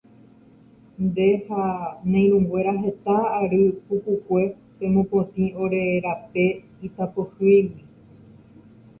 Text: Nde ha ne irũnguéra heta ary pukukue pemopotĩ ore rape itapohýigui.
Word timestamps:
Nde 1.05 1.27
ha 1.45 1.63
ne 2.09 2.19
irũnguéra 2.27 2.73
heta 2.83 3.17
ary 3.39 3.61
pukukue 3.85 4.43
pemopotĩ 4.77 5.43
ore 5.63 5.81
rape 6.05 6.45
itapohýigui. 6.87 7.83